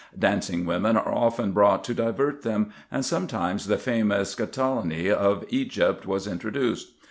[0.17, 6.07] Dancing women are often brought to divert them, and sometimes the famous Catalani of Egypt
[6.07, 6.93] was introduced.